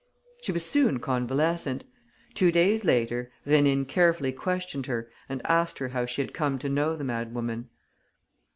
She 0.41 0.51
was 0.51 0.65
soon 0.65 0.97
convalescent. 0.99 1.83
Two 2.33 2.51
days 2.51 2.83
later, 2.83 3.31
Rénine 3.45 3.87
carefully 3.87 4.31
questioned 4.31 4.87
her 4.87 5.11
and 5.29 5.45
asked 5.45 5.77
her 5.77 5.89
how 5.89 6.07
she 6.07 6.23
had 6.23 6.33
come 6.33 6.57
to 6.57 6.69
know 6.69 6.95
the 6.95 7.03
madwoman. 7.03 7.67